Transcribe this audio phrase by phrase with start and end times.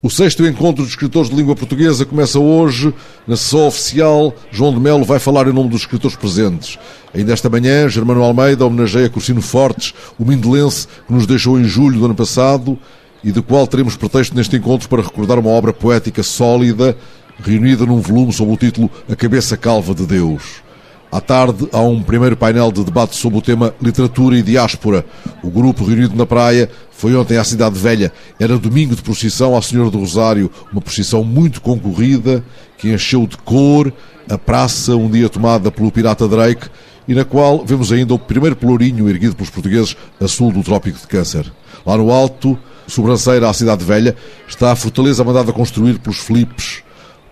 [0.00, 2.94] O sexto encontro de escritores de língua portuguesa começa hoje.
[3.26, 6.78] Na sessão oficial, João de Melo vai falar em nome dos escritores presentes.
[7.12, 11.98] Ainda esta manhã, Germano Almeida homenageia Cursino Fortes, o mindelense que nos deixou em julho
[11.98, 12.78] do ano passado
[13.24, 16.96] e do qual teremos pretexto neste encontro para recordar uma obra poética sólida,
[17.42, 20.62] reunida num volume sob o título A Cabeça Calva de Deus.
[21.10, 25.06] À tarde, há um primeiro painel de debate sobre o tema Literatura e Diáspora.
[25.42, 28.12] O grupo reunido na praia foi ontem à Cidade Velha.
[28.38, 32.44] Era domingo de procissão à Senhora do Rosário, uma procissão muito concorrida
[32.76, 33.90] que encheu de cor
[34.28, 36.68] a praça um dia tomada pelo pirata Drake
[37.08, 40.98] e na qual vemos ainda o primeiro pelourinho erguido pelos portugueses a sul do Trópico
[40.98, 41.50] de Câncer.
[41.86, 44.14] Lá no alto, sobranceira à Cidade Velha,
[44.46, 46.82] está a fortaleza mandada construir pelos Filipes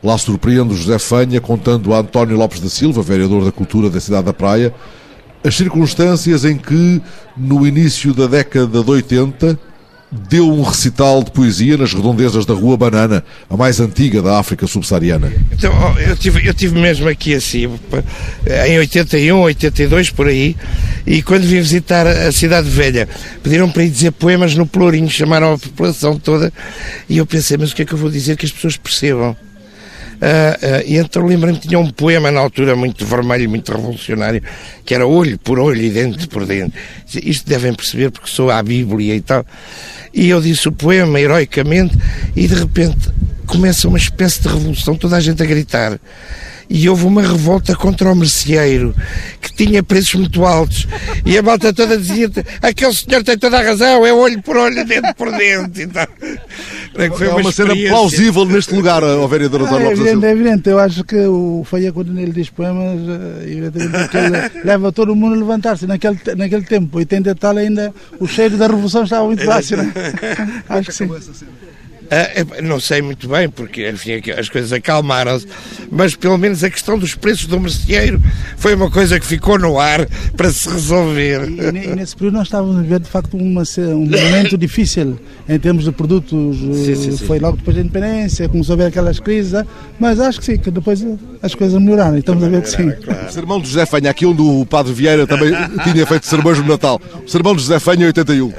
[0.07, 4.27] Lá surpreende José Fanha contando a António Lopes da Silva, vereador da Cultura da cidade
[4.27, 4.73] da Praia,
[5.43, 7.03] as circunstâncias em que,
[7.37, 9.59] no início da década de 80,
[10.29, 14.65] deu um recital de poesia nas redondezas da Rua Banana, a mais antiga da África
[14.69, 15.33] subsaariana.
[15.51, 17.69] Então, eu tive, eu tive mesmo aqui assim,
[18.69, 20.55] em 81, 82, por aí,
[21.05, 23.09] e quando vim visitar a Cidade Velha,
[23.43, 26.53] pediram para ir dizer poemas no Pelourinho, chamaram a população toda,
[27.09, 29.37] e eu pensei, mas o que é que eu vou dizer que as pessoas percebam?
[30.17, 34.43] Uh, uh, então lembro-me tinha um poema na altura muito vermelho, muito revolucionário,
[34.85, 36.75] que era olho por olho e dente por dente.
[37.23, 39.45] Isto devem perceber porque sou à Bíblia e tal.
[40.15, 41.97] E eu disse o poema heroicamente
[42.35, 43.11] e de repente
[43.47, 46.01] começa uma espécie de revolução, toda a gente a gritar
[46.69, 48.95] e houve uma revolta contra o merceeiro
[49.41, 50.87] que tinha preços muito altos
[51.25, 54.85] e a malta toda dizia aquele senhor tem toda a razão, é olho por olho,
[54.85, 56.09] dente por dente e tal.
[56.97, 60.31] Foi é uma, uma cena plausível neste lugar, ao vereador António ah, é evidente, é
[60.31, 63.01] evidente, eu acho que o Faia quando ele diz poemas,
[63.45, 65.87] eh, leva todo o mundo a levantar-se.
[65.87, 69.93] Naquele, naquele tempo, 80 e tal ainda o cheiro da revolução estava muito baixo, né?
[70.69, 71.09] acho que sim.
[72.07, 75.47] Uh, não sei muito bem, porque enfim, as coisas acalmaram-se,
[75.91, 78.21] mas pelo menos a questão dos preços do merceeiro
[78.57, 81.49] foi uma coisa que ficou no ar para se resolver.
[81.49, 85.19] E, e nesse período nós estávamos a ver de facto uma, um momento difícil
[85.49, 86.59] em termos de produtos.
[86.59, 87.27] Sim, sim, sim.
[87.27, 89.65] Foi logo depois da independência, começou a haver aquelas crises,
[89.99, 91.05] mas acho que sim, que depois
[91.47, 92.91] as coisas melhoraram e estamos a ver que sim.
[92.91, 93.27] Claro.
[93.29, 95.53] O sermão de José Fanha, aqui onde o Padre Vieira também
[95.85, 97.01] tinha feito sermões no Natal.
[97.25, 98.53] O sermão de José Fanha 81.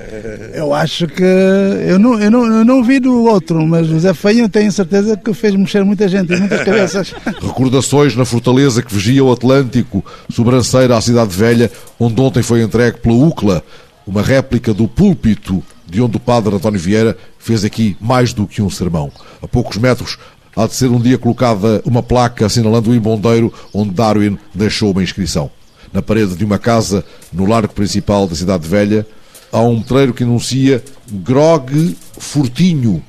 [0.54, 1.24] Eu acho que.
[1.24, 5.34] Eu não, eu não, eu não vi do outro, mas José Feio tenho certeza que
[5.34, 7.14] fez mexer muita gente e muitas cabeças.
[7.42, 11.70] Recordações na fortaleza que vigia o Atlântico, sobranceira à Cidade Velha,
[12.00, 13.64] onde ontem foi entregue pela UCLA
[14.06, 18.62] uma réplica do púlpito de onde o padre António Vieira fez aqui mais do que
[18.62, 19.12] um sermão.
[19.42, 20.18] A poucos metros
[20.58, 25.04] há de ser um dia colocada uma placa assinalando o imbondeiro onde Darwin deixou uma
[25.04, 25.52] inscrição.
[25.94, 29.06] Na parede de uma casa no largo principal da Cidade Velha,
[29.52, 33.04] há um letreiro que anuncia Grog Fortinho.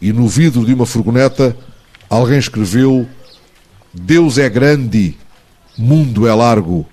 [0.00, 1.54] E no vidro de uma furgoneta
[2.08, 3.06] alguém escreveu
[3.92, 5.14] Deus é grande,
[5.76, 6.86] mundo é largo.